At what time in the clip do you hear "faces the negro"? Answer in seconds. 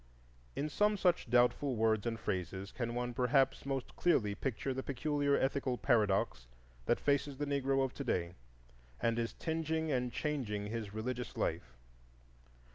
6.99-7.83